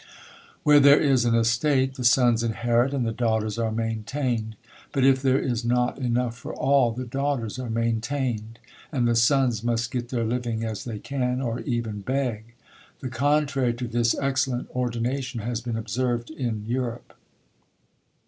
Where 0.63 0.79
there 0.79 0.99
is 0.99 1.25
an 1.25 1.35
estate, 1.35 1.93
the 1.93 2.03
sons 2.03 2.41
inherit, 2.41 2.91
and 2.91 3.05
the 3.05 3.11
daughters 3.11 3.59
are 3.59 3.71
maintained; 3.71 4.55
but 4.91 5.03
if 5.03 5.21
there 5.21 5.37
is 5.37 5.63
not 5.63 5.99
enough 5.99 6.35
for 6.35 6.55
all, 6.55 6.91
the 6.91 7.05
daughters 7.05 7.59
are 7.59 7.69
maintained, 7.69 8.57
and 8.91 9.07
the 9.07 9.13
sons 9.15 9.63
must 9.63 9.91
get 9.91 10.09
their 10.09 10.23
living 10.23 10.63
as 10.63 10.85
they 10.85 10.97
can, 10.97 11.39
or 11.39 11.59
even 11.59 12.01
beg. 12.01 12.55
The 12.99 13.09
contrary 13.09 13.75
to 13.75 13.87
this 13.87 14.15
excellent 14.19 14.71
ordination 14.75 15.41
has 15.41 15.61
been 15.61 15.77
observed 15.77 16.31
in 16.31 16.65
Europe. 16.65 17.13